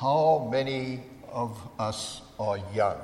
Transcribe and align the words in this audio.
How 0.00 0.48
many 0.50 1.02
of 1.30 1.58
us 1.78 2.22
are 2.38 2.56
young? 2.74 2.96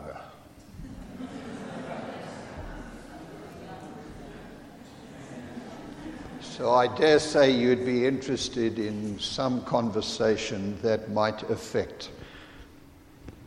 So 6.40 6.72
I 6.72 6.86
dare 6.96 7.18
say 7.18 7.50
you'd 7.50 7.84
be 7.84 8.06
interested 8.06 8.78
in 8.78 9.18
some 9.18 9.62
conversation 9.64 10.78
that 10.80 11.10
might 11.10 11.42
affect 11.50 12.12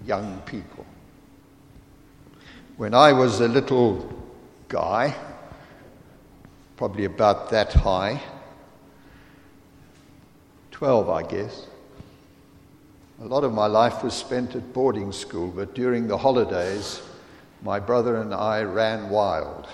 young 0.06 0.40
people. 0.42 0.86
When 2.78 2.94
I 2.94 3.14
was 3.14 3.42
a 3.42 3.48
little 3.48 4.14
guy, 4.68 5.16
probably 6.78 7.06
about 7.06 7.50
that 7.50 7.74
high, 7.74 8.22
12, 10.70 11.10
I 11.10 11.24
guess, 11.24 11.66
a 13.22 13.26
lot 13.26 13.44
of 13.44 13.54
my 13.54 13.66
life 13.66 14.02
was 14.02 14.14
spent 14.14 14.56
at 14.56 14.72
boarding 14.72 15.12
school, 15.12 15.50
but 15.50 15.76
during 15.76 16.08
the 16.08 16.18
holidays, 16.18 17.02
my 17.62 17.78
brother 17.78 18.22
and 18.22 18.34
I 18.34 18.62
ran 18.62 19.10
wild 19.10 19.68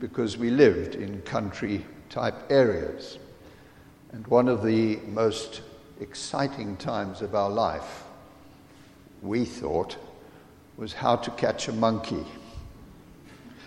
because 0.00 0.36
we 0.36 0.50
lived 0.50 0.96
in 0.96 1.22
country 1.22 1.86
type 2.10 2.34
areas. 2.50 3.18
And 4.10 4.26
one 4.26 4.48
of 4.48 4.64
the 4.64 4.96
most 5.06 5.62
exciting 6.00 6.76
times 6.76 7.22
of 7.22 7.36
our 7.36 7.50
life, 7.50 8.02
we 9.22 9.44
thought, 9.44 9.96
was 10.76 10.92
how 10.92 11.14
to 11.16 11.30
catch 11.32 11.68
a 11.68 11.72
monkey. 11.72 12.24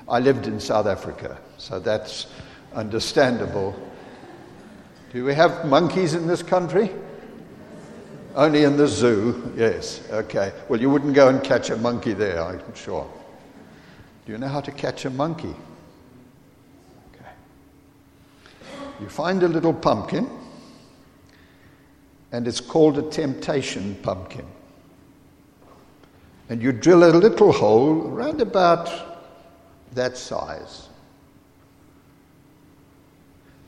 I 0.09 0.20
lived 0.20 0.45
in 0.45 0.59
South 0.59 0.88
Africa, 0.88 1.40
so 1.58 1.80
that's 1.80 2.28
understandable. 2.73 3.73
Do 5.14 5.23
we 5.23 5.34
have 5.36 5.66
monkeys 5.66 6.16
in 6.16 6.28
this 6.28 6.44
country? 6.44 6.92
Only 8.36 8.64
in 8.64 8.78
the 8.78 8.88
zoo, 8.88 9.52
yes, 9.56 10.02
okay. 10.12 10.54
Well, 10.68 10.80
you 10.80 10.90
wouldn't 10.90 11.14
go 11.14 11.30
and 11.30 11.44
catch 11.44 11.72
a 11.72 11.78
monkey 11.78 12.14
there, 12.14 12.42
I'm 12.44 12.76
sure. 12.76 13.10
Do 14.26 14.31
you 14.31 14.38
know 14.38 14.48
how 14.48 14.62
to 14.62 14.72
catch 14.72 15.06
a 15.06 15.09
monkey? 15.09 15.56
Okay. 17.16 17.31
You 19.02 19.09
find 19.09 19.42
a 19.42 19.48
little 19.48 19.73
pumpkin, 19.73 20.30
and 22.31 22.48
it's 22.48 22.62
called 22.62 23.00
a 23.00 23.09
temptation 23.09 23.95
pumpkin. 24.03 24.46
And 26.50 26.62
you 26.62 26.72
drill 26.72 27.03
a 27.03 27.12
little 27.12 27.52
hole 27.52 28.08
around 28.08 28.42
about 28.42 28.90
that 29.94 30.18
size. 30.18 30.88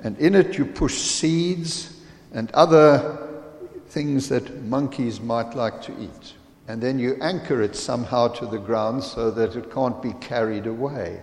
And 0.04 0.18
in 0.20 0.36
it, 0.36 0.58
you 0.58 0.66
push 0.66 0.98
seeds 0.98 2.00
and 2.34 2.52
other 2.52 3.31
things 3.92 4.30
that 4.30 4.64
monkeys 4.64 5.20
might 5.20 5.54
like 5.54 5.82
to 5.82 5.92
eat. 6.00 6.34
And 6.70 6.82
then 6.82 6.98
you 6.98 7.18
anchor 7.22 7.62
it 7.62 7.76
somehow 7.76 8.30
to 8.30 8.46
the 8.46 8.58
ground 8.58 9.04
so 9.04 9.30
that 9.32 9.58
it 9.58 9.74
can't 9.74 10.02
be 10.02 10.14
carried 10.14 10.66
away. 10.66 11.22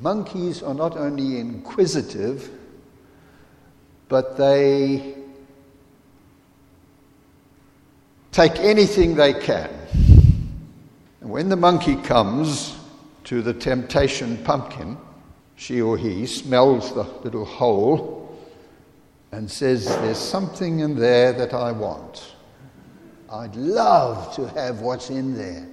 monkeys 0.00 0.62
are 0.62 0.74
not 0.74 0.96
only 0.96 1.38
inquisitive, 1.38 2.50
but 4.08 4.36
they 4.36 5.14
take 8.32 8.56
anything 8.56 9.14
they 9.14 9.34
can. 9.34 9.70
And 11.20 11.30
when 11.30 11.48
the 11.48 11.56
monkey 11.56 11.96
comes 11.96 12.76
to 13.24 13.42
the 13.42 13.52
temptation 13.52 14.38
pumpkin, 14.38 14.96
she 15.56 15.80
or 15.80 15.98
he 15.98 16.26
smells 16.26 16.94
the 16.94 17.02
little 17.22 17.44
hole 17.44 18.19
and 19.32 19.50
says, 19.50 19.86
There's 19.86 20.18
something 20.18 20.80
in 20.80 20.96
there 20.96 21.32
that 21.32 21.54
I 21.54 21.72
want. 21.72 22.34
I'd 23.30 23.54
love 23.54 24.34
to 24.34 24.48
have 24.48 24.80
what's 24.80 25.10
in 25.10 25.36
there. 25.36 25.66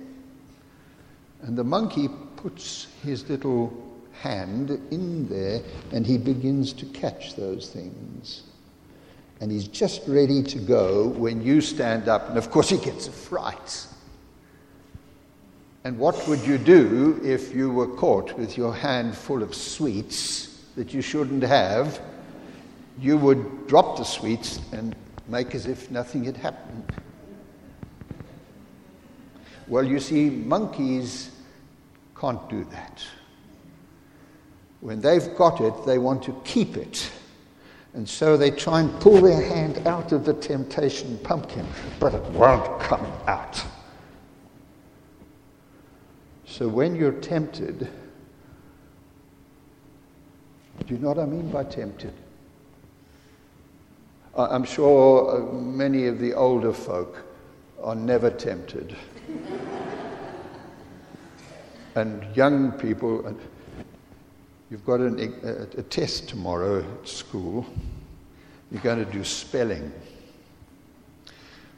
And 1.42 1.58
the 1.58 1.64
monkey 1.64 2.10
puts 2.36 2.88
his 3.04 3.28
little 3.30 3.73
hand 4.22 4.70
in 4.92 5.28
there 5.28 5.62
and 5.92 6.06
he 6.06 6.17
begins 6.17 6.73
to 6.73 6.86
catch 6.88 7.36
those 7.36 7.70
things. 7.70 8.44
And 9.40 9.52
he's 9.52 9.67
just 9.67 10.02
ready 10.08 10.42
to 10.44 10.60
go 10.60 11.08
when 11.10 11.44
you 11.44 11.62
stand 11.62 12.08
up, 12.08 12.30
and 12.30 12.38
of 12.40 12.50
course, 12.50 12.70
he 12.70 12.78
gets 12.78 13.08
a 13.08 13.12
fright. 13.12 13.86
And 15.84 16.00
what 16.00 16.28
would 16.28 16.46
you 16.46 16.58
do 16.58 17.22
if 17.23 17.54
you 17.54 17.70
were 17.70 17.88
caught 17.88 18.38
with 18.38 18.58
your 18.58 18.73
hand 18.73 19.16
full 19.16 19.44
of 19.44 19.54
sweets 19.54 20.66
that 20.76 20.92
you 20.92 21.02
shouldn't 21.02 21.44
have? 21.44 22.02
You 23.00 23.18
would 23.18 23.68
drop 23.68 23.98
the 23.98 24.04
sweets 24.04 24.60
and 24.72 24.96
make 25.28 25.54
as 25.54 25.68
if 25.68 25.92
nothing 25.92 26.24
had 26.24 26.38
happened. 26.38 26.92
Well, 29.68 29.84
you 29.84 30.00
see, 30.00 30.30
monkeys 30.30 31.32
can't 32.20 32.50
do 32.50 32.64
that. 32.72 33.06
When 34.80 35.02
they've 35.02 35.36
got 35.36 35.60
it, 35.62 35.74
they 35.86 35.98
want 35.98 36.24
to 36.24 36.42
keep 36.46 36.78
it. 36.78 37.12
And 37.94 38.08
so 38.08 38.38
they 38.38 38.52
try 38.52 38.82
and 38.82 39.00
pull 39.00 39.22
their 39.22 39.42
hand 39.42 39.88
out 39.88 40.12
of 40.12 40.24
the 40.24 40.34
temptation 40.34 41.18
pumpkin, 41.20 41.66
but 42.00 42.14
it 42.14 42.24
won't 42.32 42.80
come 42.80 43.06
out. 43.28 43.64
So 46.46 46.68
when 46.68 46.96
you're 46.96 47.12
tempted, 47.12 47.90
do 50.86 50.94
you 50.94 51.00
know 51.00 51.10
what 51.10 51.20
I 51.20 51.26
mean 51.26 51.50
by 51.50 51.64
tempted? 51.64 52.14
I'm 54.37 54.64
sure 54.64 55.37
uh, 55.37 55.53
many 55.53 56.08
of 56.08 56.20
the 56.20 56.33
older 56.33 56.73
folk 56.73 57.23
are 57.81 57.95
never 57.95 58.30
tempted. 58.30 58.95
and 61.95 62.25
young 62.36 62.73
people, 62.73 63.36
You've 64.70 64.86
got 64.86 64.99
an, 64.99 65.20
a, 65.43 65.80
a 65.80 65.83
test 65.83 66.27
tomorrow 66.27 66.80
at 66.80 67.08
school. 67.08 67.65
You're 68.70 68.81
going 68.81 69.03
to 69.03 69.11
do 69.11 69.23
spelling. 69.23 69.92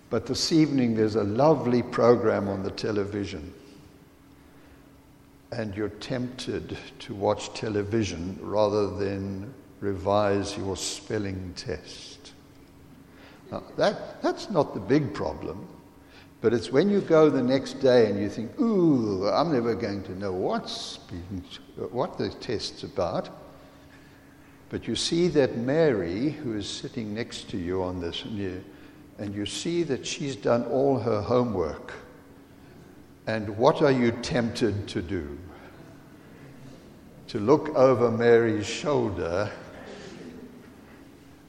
But 0.09 0.25
this 0.25 0.51
evening, 0.51 0.95
there's 0.95 1.15
a 1.15 1.23
lovely 1.23 1.83
program 1.83 2.47
on 2.47 2.63
the 2.63 2.71
television. 2.71 3.53
And 5.51 5.75
you're 5.75 5.89
tempted 5.89 6.77
to 6.99 7.13
watch 7.13 7.53
television 7.53 8.39
rather 8.41 8.89
than 8.89 9.53
revise 9.81 10.57
your 10.57 10.75
spelling 10.75 11.53
test. 11.55 12.18
Now, 13.51 13.63
that, 13.77 14.21
that's 14.21 14.49
not 14.49 14.73
the 14.73 14.79
big 14.79 15.13
problem. 15.13 15.67
But 16.41 16.53
it's 16.53 16.71
when 16.71 16.89
you 16.89 17.01
go 17.01 17.29
the 17.29 17.43
next 17.43 17.81
day 17.81 18.09
and 18.09 18.19
you 18.19 18.29
think, 18.29 18.57
ooh, 18.59 19.27
I'm 19.27 19.51
never 19.51 19.75
going 19.75 20.03
to 20.03 20.17
know 20.17 20.31
what's 20.31 20.97
being, 20.97 21.43
what 21.91 22.17
the 22.17 22.29
test's 22.29 22.83
about. 22.83 23.29
But 24.69 24.87
you 24.87 24.95
see 24.95 25.27
that 25.29 25.57
Mary, 25.57 26.29
who 26.29 26.55
is 26.55 26.69
sitting 26.69 27.13
next 27.13 27.49
to 27.49 27.57
you 27.57 27.83
on 27.83 27.99
this, 27.99 28.23
and 28.23 29.35
you 29.35 29.45
see 29.45 29.83
that 29.83 30.05
she's 30.05 30.35
done 30.35 30.63
all 30.65 30.99
her 30.99 31.21
homework. 31.21 31.93
And 33.27 33.57
what 33.57 33.81
are 33.81 33.91
you 33.91 34.11
tempted 34.11 34.87
to 34.89 35.01
do? 35.01 35.37
To 37.29 37.39
look 37.39 37.69
over 37.75 38.09
Mary's 38.09 38.65
shoulder 38.65 39.51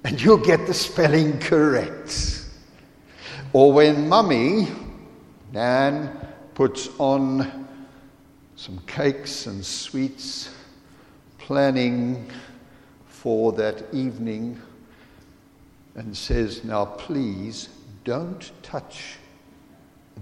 and 0.04 0.20
you'll 0.20 0.38
get 0.38 0.66
the 0.66 0.74
spelling 0.74 1.38
correct. 1.38 2.44
Or 3.52 3.72
when 3.72 4.08
mummy, 4.08 4.68
Nan, 5.52 6.16
puts 6.54 6.88
on 6.98 7.66
some 8.56 8.78
cakes 8.86 9.46
and 9.46 9.64
sweets, 9.64 10.54
planning 11.38 12.30
for 13.06 13.52
that 13.52 13.82
evening, 13.92 14.60
and 15.94 16.16
says, 16.16 16.64
Now 16.64 16.84
please 16.84 17.68
don't 18.04 18.50
touch 18.62 19.16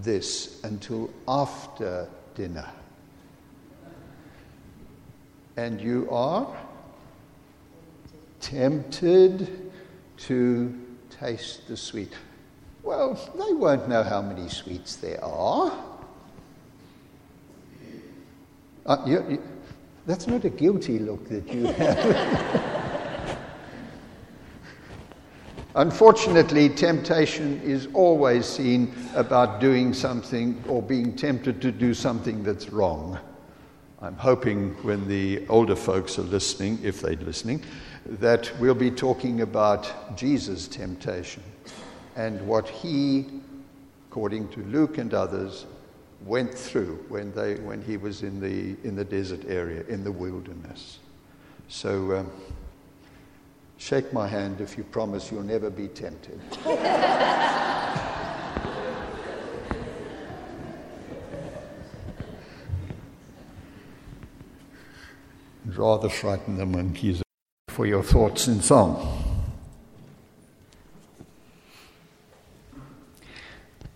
this 0.03 0.63
until 0.65 1.11
after 1.27 2.09
dinner. 2.35 2.69
And 5.57 5.81
you 5.81 6.09
are 6.11 6.57
tempted 8.41 9.68
to 10.19 10.79
taste 11.11 11.69
the 11.69 11.77
sweet. 11.77 12.13
Well, 12.83 13.15
they 13.35 13.53
won't 13.53 13.89
know 13.89 14.03
how 14.03 14.23
many 14.23 14.49
sweets 14.49 14.97
there 14.97 15.23
are. 15.23 15.73
Uh, 18.87 19.03
you, 19.07 19.25
you, 19.29 19.43
that's 20.07 20.27
not 20.27 20.45
a 20.45 20.51
guilty 20.51 20.99
look 20.99 21.29
that 21.29 21.53
you 21.53 21.67
have. 21.67 23.39
Unfortunately, 25.75 26.69
temptation 26.71 27.61
is 27.63 27.89
always 27.93 28.47
seen 28.47 28.93
about 29.15 29.61
doing 29.61 29.93
something 29.93 30.61
or 30.67 30.83
being 30.83 31.15
tempted 31.15 31.61
to 31.61 31.71
do 31.71 31.93
something 31.95 32.43
that's 32.43 32.71
wrong. 32.71 33.19
I'm 34.01 34.17
hoping 34.17 34.75
when 34.83 35.07
the 35.07 35.47
older 35.49 35.77
folks 35.77 36.19
are 36.19 36.23
listening, 36.23 36.79
if 36.83 37.01
they're 37.03 37.17
listening, 37.17 37.63
that 38.09 38.51
we'll 38.59 38.75
be 38.75 38.91
talking 38.91 39.43
about 39.43 40.17
Jesus' 40.17 40.67
temptation. 40.67 41.43
and 42.17 42.45
what 42.49 42.69
he, 42.69 43.27
according 44.11 44.49
to 44.49 44.61
Luke 44.65 44.99
and 44.99 45.15
others, 45.15 45.67
went 46.25 46.53
through 46.53 47.05
when, 47.09 47.33
they, 47.33 47.55
when 47.57 47.81
he 47.81 47.97
was 47.97 48.25
in 48.25 48.41
the, 48.41 48.77
in 48.87 48.97
the 48.97 49.05
desert 49.05 49.45
area, 49.47 49.85
in 49.89 50.03
the 50.03 50.11
wilderness. 50.11 50.99
So, 51.69 52.17
um, 52.17 52.33
shake 53.77 54.13
my 54.13 54.27
hand 54.27 54.61
if 54.61 54.77
you 54.77 54.83
promise 54.83 55.31
you'll 55.31 55.43
never 55.43 55.71
be 55.71 55.87
tempted. 55.87 56.41
rather 65.77 66.09
frighten 66.09 66.57
the 66.57 66.67
monkeys 66.67 67.23
for 67.79 67.87
your 67.87 68.03
thoughts 68.03 68.49
in 68.49 68.61
song. 68.61 69.47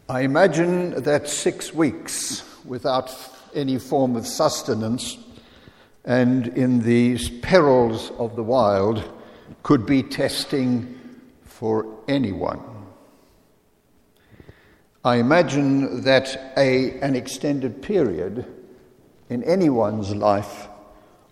I 0.08 0.20
imagine 0.20 1.02
that 1.02 1.28
six 1.28 1.74
weeks 1.74 2.44
without 2.64 3.12
any 3.56 3.80
form 3.80 4.14
of 4.14 4.24
sustenance 4.24 5.18
and 6.04 6.46
in 6.56 6.82
these 6.82 7.28
perils 7.40 8.12
of 8.18 8.36
the 8.36 8.44
wild 8.44 9.02
could 9.64 9.84
be 9.84 10.04
testing 10.04 10.96
for 11.42 11.84
anyone. 12.06 12.60
I 15.04 15.16
imagine 15.16 16.02
that 16.02 16.52
a, 16.56 17.00
an 17.00 17.16
extended 17.16 17.82
period 17.82 18.46
in 19.28 19.42
anyone's 19.42 20.14
life 20.14 20.68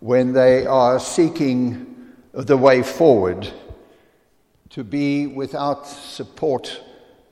when 0.01 0.33
they 0.33 0.67
are 0.67 0.99
seeking 0.99 1.87
the 2.33 2.57
way 2.57 2.83
forward 2.83 3.49
to 4.71 4.85
be 4.85 5.27
without 5.27 5.87
support 5.87 6.81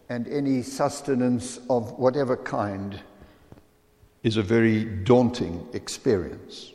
and 0.09 0.27
any 0.29 0.63
sustenance 0.63 1.61
of 1.71 1.93
whatever 1.99 2.37
kind 2.37 3.01
is 4.23 4.37
a 4.37 4.43
very 4.43 4.85
daunting 4.85 5.67
experience. 5.73 6.73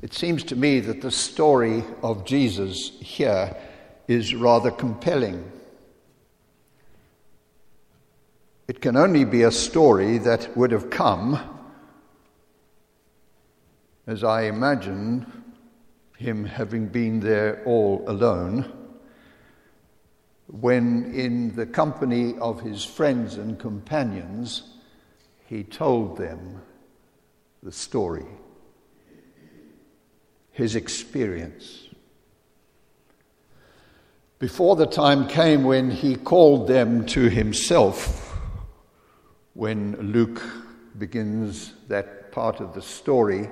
It 0.00 0.14
seems 0.14 0.44
to 0.44 0.56
me 0.56 0.78
that 0.80 1.02
the 1.02 1.10
story 1.10 1.82
of 2.02 2.24
Jesus 2.24 2.92
here 3.00 3.56
is 4.06 4.34
rather 4.34 4.70
compelling. 4.70 5.50
It 8.68 8.80
can 8.80 8.96
only 8.96 9.24
be 9.24 9.42
a 9.42 9.50
story 9.50 10.18
that 10.18 10.56
would 10.56 10.70
have 10.70 10.90
come 10.90 11.40
as 14.06 14.22
I 14.22 14.42
imagine 14.42 15.26
him 16.18 16.44
having 16.44 16.88
been 16.88 17.20
there 17.20 17.62
all 17.64 18.02
alone, 18.08 18.72
when 20.48 21.14
in 21.14 21.54
the 21.54 21.64
company 21.64 22.36
of 22.38 22.60
his 22.60 22.84
friends 22.84 23.36
and 23.36 23.56
companions, 23.56 24.64
he 25.46 25.62
told 25.62 26.16
them 26.16 26.60
the 27.62 27.70
story, 27.70 28.26
his 30.50 30.74
experience. 30.74 31.86
Before 34.40 34.74
the 34.74 34.86
time 34.86 35.28
came 35.28 35.62
when 35.62 35.88
he 35.88 36.16
called 36.16 36.66
them 36.66 37.06
to 37.06 37.28
himself, 37.28 38.36
when 39.54 40.12
Luke 40.12 40.42
begins 40.98 41.74
that 41.86 42.32
part 42.32 42.58
of 42.58 42.74
the 42.74 42.82
story 42.82 43.48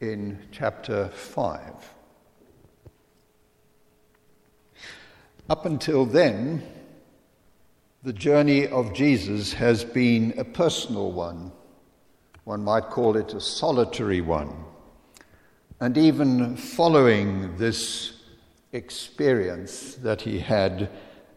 in 0.00 0.38
chapter 0.52 1.08
5. 1.08 1.60
Up 5.48 5.64
until 5.64 6.04
then, 6.04 6.62
the 8.02 8.12
journey 8.12 8.66
of 8.66 8.92
Jesus 8.92 9.52
has 9.54 9.84
been 9.84 10.34
a 10.36 10.44
personal 10.44 11.12
one. 11.12 11.52
One 12.44 12.62
might 12.62 12.90
call 12.90 13.16
it 13.16 13.32
a 13.32 13.40
solitary 13.40 14.20
one. 14.20 14.64
And 15.80 15.96
even 15.96 16.56
following 16.56 17.56
this 17.56 18.12
experience 18.72 19.94
that 19.96 20.22
he 20.22 20.38
had 20.38 20.90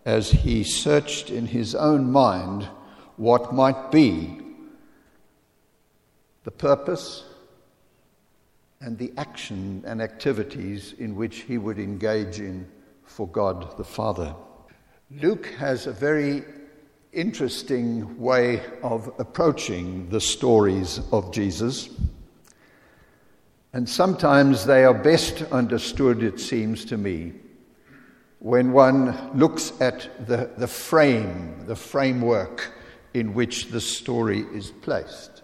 as 0.05 0.31
he 0.31 0.63
searched 0.63 1.29
in 1.29 1.45
his 1.45 1.75
own 1.75 2.11
mind 2.11 2.67
what 3.15 3.53
might 3.53 3.91
be 3.91 4.39
the 6.43 6.51
purpose 6.51 7.25
and 8.81 8.97
the 8.97 9.11
action 9.17 9.83
and 9.85 10.01
activities 10.01 10.93
in 10.99 11.15
which 11.15 11.39
he 11.41 11.57
would 11.57 11.79
engage 11.79 12.39
in 12.39 12.65
for 13.03 13.27
God 13.27 13.77
the 13.77 13.83
Father. 13.83 14.33
Luke 15.11 15.47
has 15.57 15.85
a 15.85 15.91
very 15.91 16.43
interesting 17.11 18.19
way 18.19 18.61
of 18.81 19.11
approaching 19.19 20.07
the 20.09 20.21
stories 20.21 21.01
of 21.11 21.33
Jesus. 21.33 21.89
And 23.73 23.89
sometimes 23.89 24.65
they 24.65 24.85
are 24.85 24.93
best 24.93 25.41
understood, 25.51 26.23
it 26.23 26.39
seems 26.39 26.85
to 26.85 26.97
me, 26.97 27.33
when 28.39 28.71
one 28.71 29.37
looks 29.37 29.73
at 29.81 30.27
the, 30.27 30.51
the 30.57 30.67
frame, 30.67 31.65
the 31.65 31.75
framework 31.75 32.71
in 33.13 33.33
which 33.33 33.67
the 33.67 33.81
story 33.81 34.45
is 34.53 34.71
placed. 34.71 35.43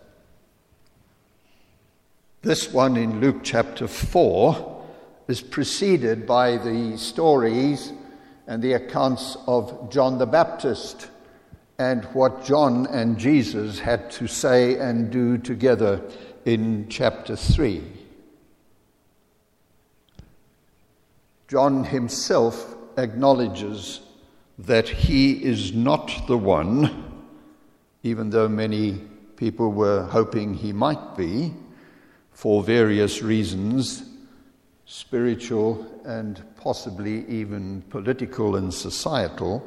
This 2.46 2.72
one 2.72 2.96
in 2.96 3.22
Luke 3.22 3.40
chapter 3.42 3.88
4 3.88 4.84
is 5.28 5.42
preceded 5.42 6.28
by 6.28 6.58
the 6.58 6.96
stories 6.96 7.92
and 8.46 8.62
the 8.62 8.74
accounts 8.74 9.36
of 9.48 9.90
John 9.90 10.20
the 10.20 10.28
Baptist 10.28 11.10
and 11.80 12.06
what 12.14 12.46
John 12.46 12.86
and 12.86 13.18
Jesus 13.18 13.80
had 13.80 14.12
to 14.12 14.28
say 14.28 14.78
and 14.78 15.10
do 15.10 15.40
together 15.40 16.04
in 16.46 16.88
chapter 16.88 17.36
3. 17.36 17.82
John 21.48 21.84
himself 21.84 22.76
acknowledges 22.96 24.02
that 24.60 24.88
he 24.88 25.44
is 25.44 25.74
not 25.74 26.28
the 26.28 26.38
one, 26.38 27.24
even 28.04 28.30
though 28.30 28.48
many 28.48 29.02
people 29.36 29.72
were 29.72 30.04
hoping 30.04 30.54
he 30.54 30.72
might 30.72 31.18
be 31.18 31.52
for 32.36 32.62
various 32.62 33.24
reasons, 33.24 34.04
spiritual 34.86 36.02
and 36.04 36.44
possibly 36.58 37.26
even 37.28 37.82
political 37.84 38.58
and 38.58 38.74
societal, 38.74 39.66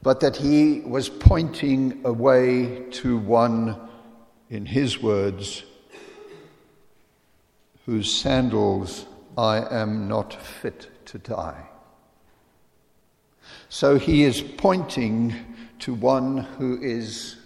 but 0.00 0.20
that 0.20 0.36
he 0.36 0.80
was 0.82 1.08
pointing 1.08 2.00
a 2.04 2.12
way 2.12 2.84
to 2.92 3.18
one, 3.18 3.76
in 4.48 4.64
his 4.64 5.02
words, 5.02 5.64
whose 7.84 8.14
sandals 8.14 9.06
I 9.36 9.66
am 9.74 10.06
not 10.06 10.40
fit 10.40 10.88
to 11.06 11.18
tie. 11.18 11.66
So 13.68 13.98
he 13.98 14.22
is 14.22 14.40
pointing 14.40 15.34
to 15.80 15.94
one 15.94 16.38
who 16.38 16.80
is 16.80 17.36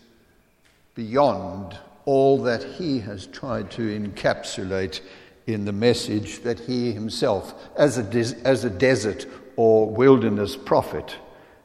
beyond 0.95 1.79
all 2.05 2.43
that 2.43 2.65
he 2.65 3.01
has 3.01 3.27
tried 3.27 3.71
to 3.73 3.83
encapsulate 3.83 5.01
in 5.47 5.65
the 5.65 5.73
message 5.73 6.41
that 6.43 6.61
he 6.61 6.93
himself, 6.93 7.55
as 7.77 7.99
a, 7.99 8.03
des- 8.03 8.37
as 8.45 8.65
a 8.65 8.71
desert 8.71 9.27
or 9.57 9.89
wilderness 9.89 10.57
prophet, 10.57 11.17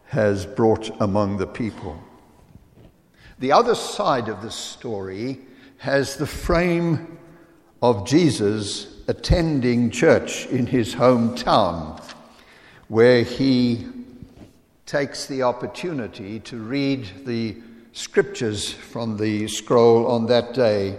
has 0.06 0.46
brought 0.46 0.90
among 1.02 1.38
the 1.38 1.48
people. 1.48 2.02
The 3.40 3.52
other 3.52 3.76
side 3.76 4.30
of 4.30 4.42
the 4.42 4.52
story 4.52 5.40
has 5.78 6.18
the 6.18 6.26
frame 6.28 7.20
of 7.82 8.08
Jesus 8.08 8.96
attending 9.08 9.92
church 9.92 10.48
in 10.48 10.66
his 10.66 10.96
hometown, 10.96 12.02
where 12.88 13.24
he 13.24 13.88
takes 14.86 15.28
the 15.28 15.44
opportunity 15.44 16.40
to 16.40 16.58
read 16.58 17.08
the 17.26 17.58
scriptures 17.98 18.72
from 18.72 19.18
the 19.18 19.48
scroll 19.48 20.06
on 20.06 20.28
that 20.28 20.54
day 20.54 20.96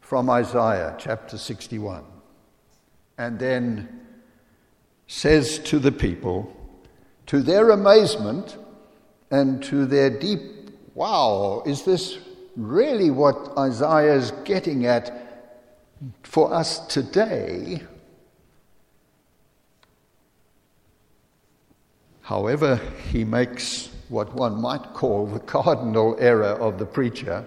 from 0.00 0.28
Isaiah 0.28 0.94
chapter 0.98 1.38
61. 1.38 2.04
And 3.16 3.38
then 3.38 3.88
says 5.06 5.58
to 5.60 5.78
the 5.78 5.90
people, 5.90 6.54
to 7.26 7.40
their 7.40 7.70
amazement 7.70 8.58
and 9.30 9.62
to 9.64 9.86
their 9.86 10.10
deep, 10.10 10.40
wow, 10.94 11.62
is 11.64 11.84
this 11.84 12.18
really 12.54 13.10
what 13.10 13.56
Isaiah 13.56 14.14
is 14.14 14.32
getting 14.44 14.84
at 14.84 15.50
for 16.22 16.52
us 16.52 16.86
today? 16.86 17.82
However, 22.20 22.78
he 23.10 23.24
makes 23.24 23.88
what 24.08 24.34
one 24.34 24.60
might 24.60 24.94
call 24.94 25.26
the 25.26 25.40
cardinal 25.40 26.16
error 26.18 26.44
of 26.44 26.78
the 26.78 26.86
preacher. 26.86 27.44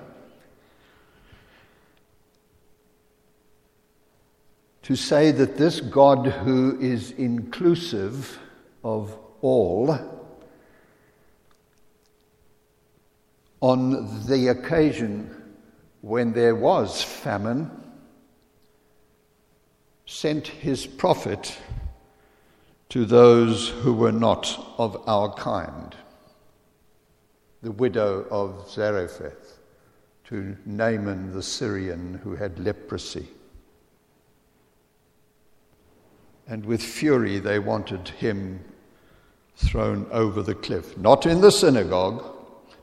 To 4.84 4.96
say 4.96 5.32
that 5.32 5.58
this 5.58 5.80
God 5.80 6.26
who 6.28 6.80
is 6.80 7.12
inclusive 7.12 8.40
of 8.84 9.18
all 9.42 9.98
on 13.62 14.26
the 14.26 14.48
occasion 14.48 15.42
when 16.02 16.34
there 16.34 16.56
was 16.56 17.04
famine, 17.04 17.70
sent 20.06 20.48
his 20.48 20.88
prophet 20.88 21.58
to 22.90 23.06
those 23.06 23.70
who 23.70 23.94
were 23.94 24.12
not 24.12 24.74
of 24.78 25.02
our 25.08 25.34
kind. 25.36 25.96
The 27.62 27.72
widow 27.72 28.26
of 28.32 28.70
Zarephath, 28.70 29.60
to 30.26 30.58
Naaman 30.66 31.34
the 31.34 31.44
Syrian 31.44 32.20
who 32.24 32.36
had 32.36 32.58
leprosy. 32.58 33.28
And 36.48 36.66
with 36.66 36.82
fury 36.82 37.40
they 37.40 37.60
wanted 37.60 38.08
him 38.10 38.62
thrown 39.56 40.08
over 40.12 40.42
the 40.42 40.56
cliff, 40.56 40.98
not 40.98 41.26
in 41.26 41.42
the 41.42 41.52
synagogue, 41.52 42.24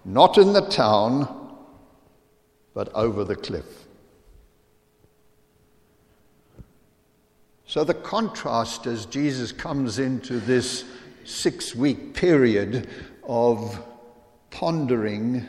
not 0.04 0.38
in 0.38 0.52
the 0.52 0.66
town, 0.68 1.56
but 2.74 2.92
over 2.94 3.24
the 3.24 3.36
cliff. 3.36 3.86
So, 7.66 7.84
the 7.84 7.94
contrast 7.94 8.86
as 8.86 9.04
Jesus 9.04 9.52
comes 9.52 9.98
into 9.98 10.40
this 10.40 10.84
six 11.24 11.74
week 11.74 12.14
period 12.14 12.88
of 13.24 13.84
pondering 14.50 15.46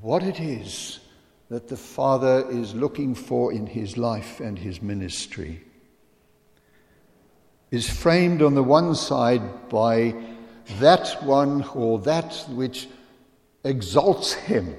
what 0.00 0.22
it 0.22 0.40
is 0.40 1.00
that 1.48 1.68
the 1.68 1.76
Father 1.76 2.46
is 2.50 2.74
looking 2.74 3.14
for 3.14 3.52
in 3.52 3.66
his 3.66 3.96
life 3.96 4.40
and 4.40 4.58
his 4.58 4.80
ministry 4.80 5.64
is 7.70 7.88
framed 7.88 8.42
on 8.42 8.54
the 8.54 8.62
one 8.62 8.94
side 8.94 9.68
by 9.68 10.14
that 10.78 11.22
one 11.22 11.62
or 11.74 11.98
that 12.00 12.44
which 12.50 12.88
exalts 13.64 14.32
him, 14.32 14.74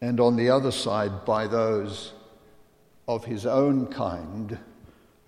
and 0.00 0.20
on 0.20 0.36
the 0.36 0.50
other 0.50 0.70
side 0.70 1.24
by 1.24 1.46
those 1.46 2.12
of 3.08 3.24
his 3.24 3.46
own 3.46 3.86
kind 3.86 4.58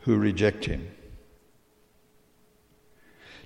who 0.01 0.17
reject 0.17 0.65
him. 0.65 0.89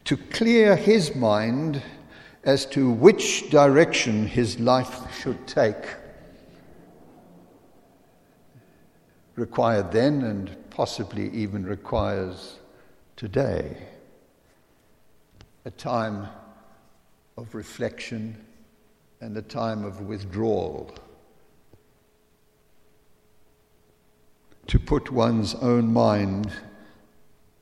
To 0.05 0.17
clear 0.17 0.77
his 0.77 1.15
mind 1.15 1.83
as 2.45 2.67
to 2.67 2.91
which 2.91 3.51
direction 3.51 4.27
his 4.27 4.59
life 4.59 5.21
should 5.21 5.47
take. 5.47 5.85
Required 9.37 9.93
then 9.93 10.23
and 10.23 10.57
possibly 10.71 11.31
even 11.31 11.65
requires 11.65 12.59
today. 13.17 13.77
A 15.65 15.71
time 15.71 16.29
of 17.37 17.55
reflection 17.55 18.37
and 19.21 19.37
a 19.37 19.43
time 19.43 19.85
of 19.85 20.01
withdrawal. 20.01 20.95
To 24.69 24.79
put 24.79 25.11
one's 25.11 25.55
own 25.57 25.93
mind 25.93 26.53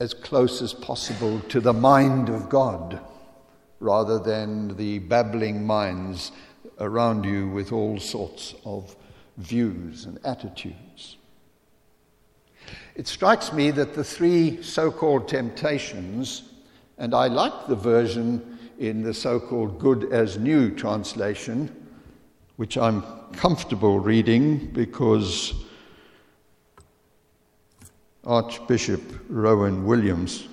as 0.00 0.14
close 0.14 0.62
as 0.62 0.72
possible 0.72 1.40
to 1.48 1.60
the 1.60 1.72
mind 1.72 2.28
of 2.28 2.48
God 2.48 3.00
rather 3.80 4.18
than 4.18 4.76
the 4.76 5.00
babbling 5.00 5.66
minds 5.66 6.32
around 6.80 7.24
you 7.24 7.48
with 7.48 7.72
all 7.72 7.98
sorts 7.98 8.54
of 8.64 8.94
views 9.36 10.04
and 10.04 10.18
attitudes. 10.24 11.16
It 12.94 13.06
strikes 13.06 13.52
me 13.52 13.70
that 13.72 13.94
the 13.94 14.04
three 14.04 14.62
so 14.62 14.90
called 14.90 15.28
temptations, 15.28 16.42
and 16.98 17.14
I 17.14 17.28
like 17.28 17.66
the 17.66 17.76
version 17.76 18.58
in 18.78 19.02
the 19.02 19.14
so 19.14 19.40
called 19.40 19.78
Good 19.78 20.12
as 20.12 20.38
New 20.38 20.70
translation, 20.74 21.74
which 22.56 22.76
I'm 22.76 23.02
comfortable 23.32 24.00
reading 24.00 24.72
because 24.72 25.54
Archbishop 28.24 29.02
Rowan 29.28 29.86
Williams 29.86 30.48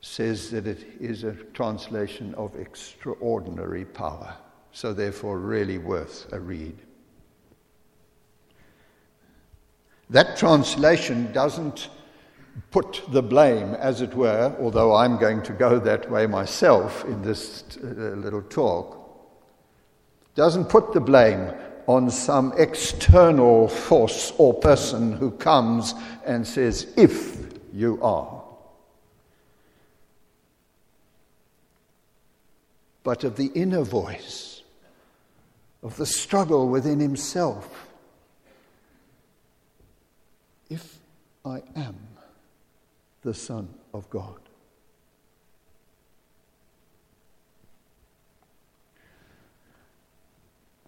says 0.00 0.50
that 0.50 0.66
it 0.66 0.86
is 0.98 1.24
a 1.24 1.32
translation 1.52 2.34
of 2.34 2.56
extraordinary 2.56 3.84
power, 3.84 4.34
so 4.72 4.92
therefore, 4.92 5.38
really 5.38 5.78
worth 5.78 6.32
a 6.32 6.40
read. 6.40 6.76
That 10.08 10.36
translation 10.36 11.30
doesn't 11.32 11.88
put 12.70 13.02
the 13.10 13.22
blame, 13.22 13.74
as 13.74 14.00
it 14.00 14.14
were, 14.14 14.56
although 14.58 14.94
I'm 14.94 15.18
going 15.18 15.42
to 15.42 15.52
go 15.52 15.78
that 15.78 16.10
way 16.10 16.26
myself 16.26 17.04
in 17.04 17.22
this 17.22 17.64
uh, 17.76 17.86
little 18.16 18.42
talk, 18.42 18.96
doesn't 20.34 20.68
put 20.68 20.92
the 20.92 21.00
blame 21.00 21.52
on 21.90 22.08
some 22.08 22.52
external 22.56 23.66
force 23.66 24.32
or 24.38 24.54
person 24.54 25.10
who 25.10 25.28
comes 25.28 25.92
and 26.24 26.46
says, 26.46 26.86
if 26.96 27.52
you 27.74 27.98
are. 28.00 28.44
But 33.02 33.24
of 33.24 33.34
the 33.34 33.50
inner 33.56 33.82
voice, 33.82 34.62
of 35.82 35.96
the 35.96 36.06
struggle 36.06 36.68
within 36.68 37.00
himself. 37.00 37.88
If 40.68 40.96
I 41.44 41.60
am 41.74 41.96
the 43.22 43.34
Son 43.34 43.68
of 43.92 44.08
God. 44.10 44.38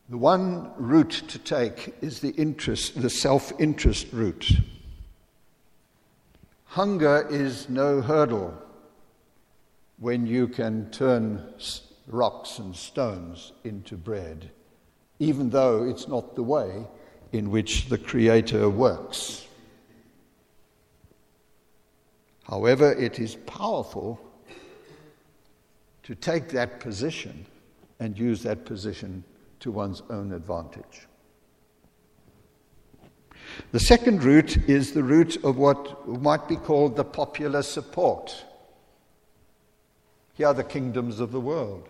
The 0.09 0.19
one 0.19 0.73
route 0.77 1.23
to 1.29 1.39
take 1.39 1.95
is 2.01 2.21
the 2.21 2.31
interest, 2.31 3.01
the 3.01 3.09
self-interest 3.09 4.09
route. 4.13 4.53
Hunger 6.65 7.27
is 7.31 7.69
no 7.69 8.01
hurdle 8.01 8.55
when 9.99 10.27
you 10.27 10.49
can 10.49 10.91
turn 10.91 11.55
rocks 12.09 12.59
and 12.59 12.75
stones 12.75 13.53
into 13.63 13.97
bread, 13.97 14.51
even 15.19 15.51
though 15.51 15.85
it's 15.85 16.09
not 16.09 16.35
the 16.35 16.43
way 16.43 16.85
in 17.33 17.51
which 17.51 17.89
the 17.89 17.99
Creator 17.99 18.69
works. 18.69 19.47
However, 22.45 22.93
it 22.93 23.19
is 23.19 23.37
powerful 23.47 24.21
to 26.03 26.15
take 26.15 26.49
that 26.49 26.81
position 26.81 27.47
and 28.01 28.19
use 28.19 28.43
that 28.43 28.65
position 28.65 29.25
to 29.62 29.71
one's 29.71 30.02
own 30.11 30.33
advantage. 30.33 31.07
The 33.71 33.81
second 33.81 34.25
route 34.25 34.57
is 34.69 34.92
the 34.92 35.04
route 35.04 35.42
of 35.45 35.57
what 35.57 36.09
might 36.09 36.49
be 36.49 36.57
called 36.57 36.97
the 36.97 37.04
popular 37.04 37.62
support. 37.62 38.45
Here 40.35 40.49
are 40.49 40.54
the 40.54 40.64
kingdoms 40.64 41.21
of 41.21 41.31
the 41.31 41.40
world. 41.40 41.88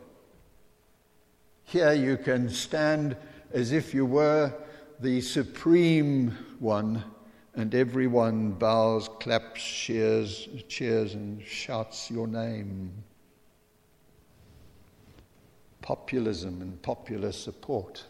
Here 1.64 1.94
you 1.94 2.18
can 2.18 2.50
stand 2.50 3.16
as 3.52 3.72
if 3.72 3.94
you 3.94 4.04
were 4.04 4.52
the 5.00 5.22
supreme 5.22 6.36
one, 6.58 7.02
and 7.54 7.74
everyone 7.74 8.52
bows, 8.52 9.08
claps, 9.20 9.62
cheers, 9.62 10.48
cheers, 10.68 11.14
and 11.14 11.42
shouts 11.42 12.10
your 12.10 12.26
name 12.26 12.92
populism 15.82 16.62
and 16.62 16.80
popular 16.80 17.32
support 17.32 18.04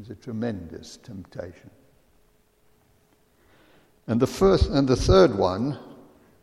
is 0.00 0.10
a 0.10 0.14
tremendous 0.14 0.98
temptation. 0.98 1.70
And 4.06 4.20
the 4.20 4.26
first 4.26 4.70
and 4.70 4.88
the 4.88 4.96
third 4.96 5.36
one 5.36 5.78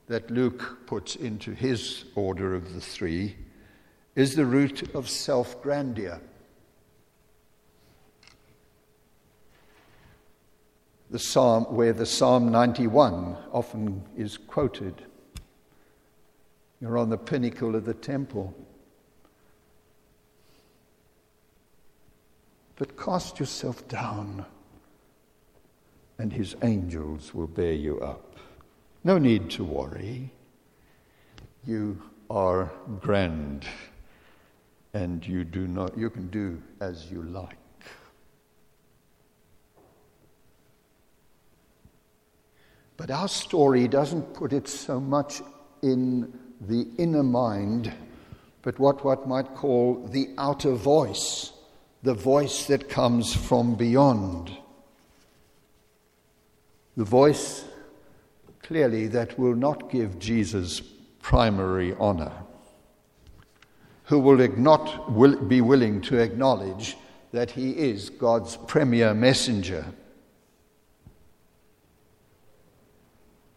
that 0.07 0.31
Luke 0.31 0.79
puts 0.87 1.15
into 1.15 1.51
his 1.51 2.05
order 2.15 2.55
of 2.55 2.73
the 2.73 2.81
three 2.81 3.35
is 4.15 4.35
the 4.35 4.45
route 4.45 4.95
of 4.95 5.09
self 5.09 5.61
grandeur. 5.61 6.19
The 11.11 11.19
psalm 11.19 11.65
where 11.75 11.93
the 11.93 12.05
Psalm 12.05 12.51
91 12.51 13.37
often 13.51 14.03
is 14.15 14.37
quoted. 14.37 15.05
You're 16.81 16.97
on 16.97 17.09
the 17.09 17.17
pinnacle 17.17 17.75
of 17.75 17.85
the 17.85 17.93
temple. 17.93 18.55
But 22.77 22.97
cast 22.97 23.39
yourself 23.39 23.85
down, 23.89 24.45
and 26.17 26.31
his 26.31 26.55
angels 26.61 27.33
will 27.33 27.47
bear 27.47 27.73
you 27.73 27.99
up. 27.99 28.37
No 29.03 29.17
need 29.17 29.49
to 29.51 29.65
worry. 29.65 30.31
You 31.65 32.01
are 32.29 32.71
grand, 33.01 33.65
and 34.93 35.25
you 35.27 35.43
do 35.43 35.67
not 35.67 35.97
you 35.97 36.09
can 36.09 36.29
do 36.29 36.61
as 36.79 37.11
you 37.11 37.23
like. 37.23 37.57
But 42.95 43.11
our 43.11 43.27
story 43.27 43.87
doesn't 43.89 44.33
put 44.33 44.53
it 44.53 44.69
so 44.69 45.01
much 45.01 45.41
in 45.81 46.33
the 46.61 46.87
inner 46.97 47.23
mind, 47.23 47.93
but 48.61 48.79
what 48.79 49.03
one 49.05 49.27
might 49.27 49.55
call 49.55 50.05
the 50.11 50.29
outer 50.37 50.73
voice, 50.73 51.53
the 52.03 52.13
voice 52.13 52.65
that 52.65 52.89
comes 52.89 53.33
from 53.33 53.75
beyond. 53.75 54.51
The 56.97 57.05
voice, 57.05 57.63
clearly, 58.61 59.07
that 59.07 59.39
will 59.39 59.55
not 59.55 59.89
give 59.89 60.19
Jesus 60.19 60.81
primary 61.21 61.95
honor, 61.99 62.33
who 64.05 64.19
will 64.19 64.37
not 64.57 65.11
will 65.11 65.37
be 65.37 65.61
willing 65.61 66.01
to 66.01 66.17
acknowledge 66.17 66.97
that 67.31 67.51
he 67.51 67.71
is 67.71 68.09
God's 68.09 68.57
premier 68.57 69.13
messenger. 69.13 69.85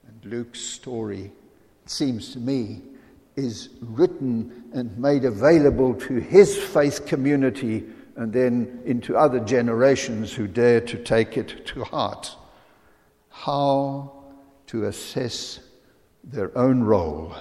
And 0.06 0.24
Luke's 0.24 0.60
story, 0.60 1.32
seems 1.86 2.32
to 2.32 2.38
me, 2.38 2.82
is 3.36 3.70
written 3.80 4.64
and 4.74 4.96
made 4.98 5.24
available 5.24 5.94
to 5.94 6.14
his 6.14 6.56
faith 6.56 7.06
community 7.06 7.84
and 8.16 8.32
then 8.32 8.82
into 8.84 9.16
other 9.16 9.40
generations 9.40 10.32
who 10.32 10.46
dare 10.46 10.80
to 10.80 10.98
take 10.98 11.36
it 11.36 11.66
to 11.66 11.84
heart. 11.84 12.36
How 13.30 14.12
to 14.66 14.84
assess 14.84 15.60
their 16.24 16.56
own 16.56 16.82
role 16.82 17.34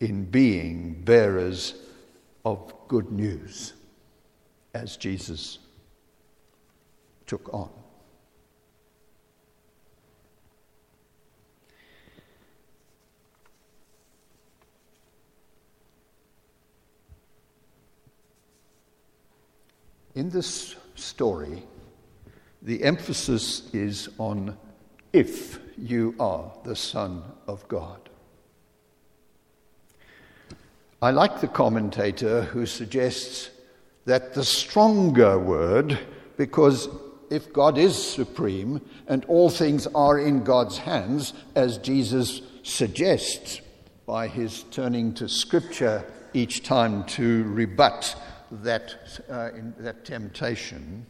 in 0.00 0.24
being 0.24 1.02
bearers 1.04 1.74
of 2.44 2.72
good 2.88 3.10
news 3.12 3.74
as 4.74 4.96
Jesus 4.96 5.58
took 7.26 7.52
on. 7.52 7.70
In 20.18 20.30
this 20.30 20.74
story, 20.96 21.62
the 22.60 22.82
emphasis 22.82 23.72
is 23.72 24.08
on 24.18 24.58
if 25.12 25.60
you 25.78 26.16
are 26.18 26.50
the 26.64 26.74
Son 26.74 27.22
of 27.46 27.68
God. 27.68 28.00
I 31.00 31.12
like 31.12 31.40
the 31.40 31.46
commentator 31.46 32.42
who 32.42 32.66
suggests 32.66 33.50
that 34.06 34.34
the 34.34 34.42
stronger 34.42 35.38
word, 35.38 35.96
because 36.36 36.88
if 37.30 37.52
God 37.52 37.78
is 37.78 37.94
supreme 37.94 38.80
and 39.06 39.24
all 39.26 39.50
things 39.50 39.86
are 39.94 40.18
in 40.18 40.42
God's 40.42 40.78
hands, 40.78 41.32
as 41.54 41.78
Jesus 41.78 42.42
suggests 42.64 43.60
by 44.04 44.26
his 44.26 44.64
turning 44.72 45.14
to 45.14 45.28
Scripture 45.28 46.04
each 46.34 46.64
time 46.64 47.04
to 47.04 47.44
rebut 47.44 48.16
that, 48.50 49.22
uh, 49.28 49.50
that 49.78 50.04
temptation, 50.04 51.06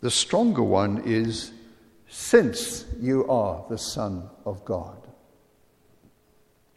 the 0.00 0.10
stronger 0.10 0.62
one 0.62 1.02
is 1.04 1.52
since 2.08 2.86
you 3.00 3.28
are 3.28 3.64
the 3.68 3.78
Son 3.78 4.28
of 4.44 4.64
God. 4.64 4.96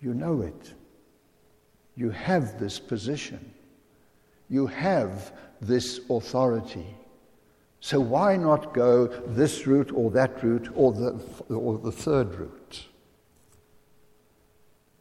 You 0.01 0.13
know 0.13 0.41
it. 0.41 0.73
You 1.95 2.09
have 2.11 2.59
this 2.59 2.79
position. 2.79 3.53
You 4.49 4.67
have 4.67 5.31
this 5.61 6.01
authority. 6.09 6.95
So 7.79 7.99
why 7.99 8.37
not 8.37 8.73
go 8.73 9.07
this 9.07 9.65
route 9.65 9.91
or 9.93 10.11
that 10.11 10.43
route 10.43 10.69
or 10.75 10.93
the, 10.93 11.53
or 11.53 11.77
the 11.77 11.91
third 11.91 12.35
route? 12.35 12.85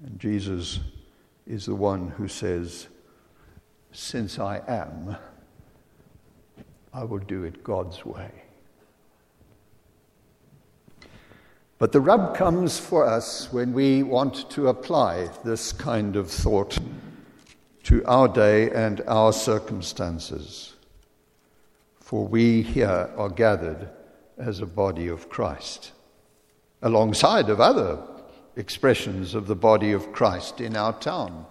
And 0.04 0.18
Jesus 0.18 0.80
is 1.46 1.66
the 1.66 1.74
one 1.74 2.08
who 2.08 2.28
says, 2.28 2.88
Since 3.92 4.38
I 4.38 4.62
am, 4.66 5.16
I 6.94 7.04
will 7.04 7.18
do 7.18 7.44
it 7.44 7.62
God's 7.62 8.04
way. 8.04 8.30
But 11.78 11.92
the 11.92 12.00
rub 12.00 12.34
comes 12.34 12.78
for 12.78 13.04
us 13.04 13.52
when 13.52 13.72
we 13.72 14.02
want 14.02 14.48
to 14.50 14.68
apply 14.68 15.28
this 15.44 15.72
kind 15.72 16.16
of 16.16 16.30
thought 16.30 16.78
to 17.82 18.04
our 18.06 18.28
day 18.28 18.70
and 18.70 19.02
our 19.08 19.32
circumstances. 19.32 20.74
For 22.00 22.26
we 22.26 22.62
here 22.62 23.10
are 23.16 23.28
gathered 23.28 23.90
as 24.38 24.60
a 24.60 24.66
body 24.66 25.08
of 25.08 25.28
Christ, 25.28 25.92
alongside 26.80 27.50
of 27.50 27.60
other 27.60 27.98
expressions 28.56 29.34
of 29.34 29.46
the 29.46 29.56
body 29.56 29.92
of 29.92 30.12
Christ 30.12 30.60
in 30.60 30.76
our 30.76 30.92
town. 30.98 31.46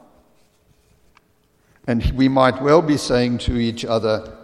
And 1.88 2.04
we 2.12 2.28
might 2.28 2.62
well 2.62 2.82
be 2.82 2.98
saying 2.98 3.40
to 3.40 3.58
each 3.58 3.86
other, 3.86 4.38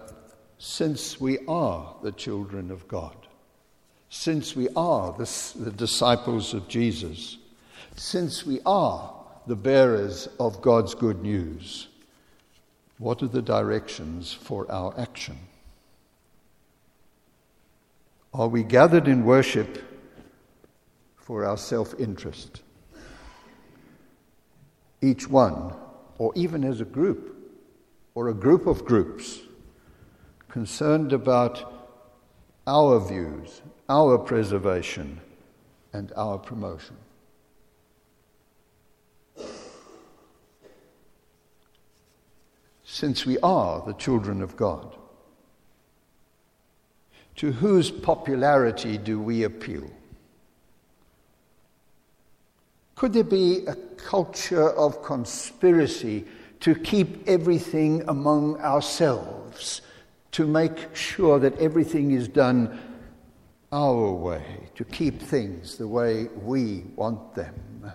since 0.58 1.21
we 1.21 1.38
are 1.47 1.95
the 2.02 2.12
children 2.12 2.71
of 2.71 2.88
God, 2.88 3.15
since 4.10 4.56
we 4.56 4.69
are 4.76 5.12
the, 5.13 5.54
the, 5.60 5.71
disciples 5.71 6.54
of 6.54 6.67
Jesus, 6.67 7.38
since 7.95 8.45
we 8.45 8.60
are 8.65 9.13
the 9.45 9.56
bearers 9.56 10.28
of 10.39 10.62
God's 10.62 10.95
good 10.95 11.21
news, 11.21 11.88
what 12.97 13.21
are 13.21 13.28
the 13.28 13.41
directions 13.41 14.34
for 14.34 14.69
our 14.71 15.00
action? 15.00 15.38
Are 18.34 18.47
we 18.47 18.63
gathered 18.63 19.08
in 19.08 19.23
worship 19.23 19.84
for 21.17 21.45
our 21.45 21.58
self 21.58 21.93
interest? 22.00 22.63
Each 25.02 25.28
one, 25.28 25.73
or 26.17 26.32
even 26.36 26.63
as 26.63 26.82
a 26.82 26.86
group, 26.86 27.36
or 28.15 28.30
a 28.30 28.34
group 28.34 28.65
of 28.67 28.86
groups, 28.86 29.39
concerned 30.49 31.13
about 31.13 31.73
our 32.65 32.99
views, 32.99 33.62
our 33.88 34.17
preservation, 34.17 35.19
and 35.93 36.12
our 36.15 36.38
promotion. 36.38 36.97
Since 42.84 43.25
we 43.25 43.38
are 43.39 43.84
the 43.86 43.93
children 43.93 44.41
of 44.41 44.58
God, 44.58 44.95
to 47.36 47.51
whose 47.51 47.91
popularity 47.91 48.97
do 48.97 49.19
we 49.19 49.43
appeal? 49.43 49.91
Could 52.98 53.14
there 53.14 53.24
be 53.24 53.64
a 53.68 53.76
culture 53.76 54.72
of 54.72 55.04
conspiracy 55.04 56.26
to 56.62 56.74
keep 56.74 57.28
everything 57.28 58.04
among 58.08 58.60
ourselves, 58.60 59.84
to 60.32 60.48
make 60.48 60.96
sure 60.96 61.38
that 61.38 61.56
everything 61.60 62.10
is 62.10 62.28
done 62.28 62.80
our 63.72 64.12
way, 64.12 64.70
to 64.74 64.84
keep 64.84 65.22
things 65.22 65.78
the 65.78 65.88
way 65.88 66.26
we 66.42 66.86
want 66.96 67.36
them. 67.36 67.92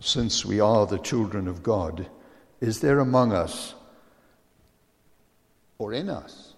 Since 0.00 0.44
we 0.44 0.60
are 0.60 0.86
the 0.86 0.98
children 0.98 1.48
of 1.48 1.62
God, 1.62 2.06
is 2.60 2.80
there 2.80 2.98
among 2.98 3.32
us 3.32 3.74
or 5.78 5.94
in 5.94 6.10
us 6.10 6.53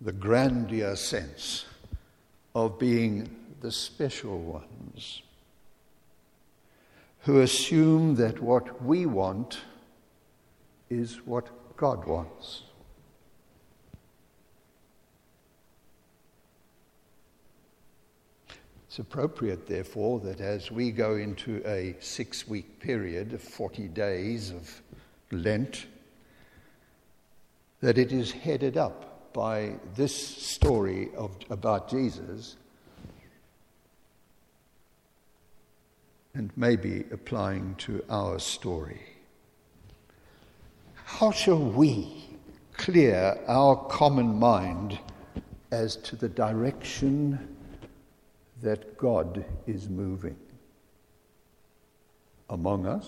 the 0.00 0.12
grandeur 0.12 0.94
sense 0.94 1.64
of 2.54 2.78
being 2.78 3.28
the 3.60 3.72
special 3.72 4.38
ones 4.38 5.22
who 7.22 7.40
assume 7.40 8.14
that 8.14 8.40
what 8.40 8.82
we 8.82 9.04
want 9.04 9.58
is 10.88 11.16
what 11.26 11.76
God 11.76 12.06
wants. 12.06 12.62
It's 18.86 18.98
appropriate, 18.98 19.66
therefore, 19.66 20.20
that 20.20 20.40
as 20.40 20.70
we 20.70 20.90
go 20.90 21.16
into 21.16 21.60
a 21.66 21.96
six 22.00 22.48
week 22.48 22.80
period 22.80 23.32
of 23.34 23.42
40 23.42 23.88
days 23.88 24.50
of 24.50 24.80
Lent, 25.30 25.86
that 27.80 27.98
it 27.98 28.12
is 28.12 28.32
headed 28.32 28.76
up 28.76 29.07
by 29.38 29.72
this 29.94 30.12
story 30.16 31.10
of, 31.16 31.30
about 31.48 31.88
Jesus 31.88 32.56
and 36.34 36.50
maybe 36.56 37.04
applying 37.12 37.76
to 37.76 38.04
our 38.10 38.40
story. 38.40 39.00
How 41.04 41.30
shall 41.30 41.64
we 41.64 42.26
clear 42.72 43.38
our 43.46 43.76
common 43.86 44.40
mind 44.40 44.98
as 45.70 45.94
to 45.98 46.16
the 46.16 46.28
direction 46.28 47.56
that 48.60 48.98
God 48.98 49.44
is 49.68 49.88
moving? 49.88 50.36
Among 52.50 52.86
us, 52.86 53.06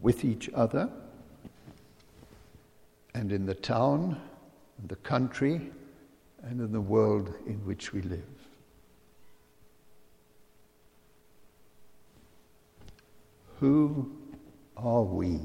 with 0.00 0.24
each 0.24 0.48
other, 0.54 0.88
and 3.18 3.32
in 3.32 3.44
the 3.44 3.54
town, 3.54 4.16
the 4.86 4.94
country, 4.94 5.72
and 6.44 6.60
in 6.60 6.70
the 6.70 6.80
world 6.80 7.34
in 7.48 7.56
which 7.66 7.92
we 7.92 8.00
live. 8.02 8.22
Who 13.58 14.08
are 14.76 15.02
we? 15.02 15.40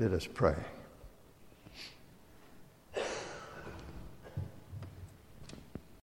Let 0.00 0.10
us 0.10 0.26
pray. 0.26 0.56